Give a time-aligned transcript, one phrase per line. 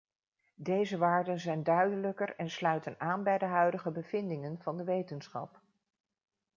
[0.55, 5.59] Deze waarden zijn duidelijker en sluiten aan bij de huidige bevindingen van de wetenschap.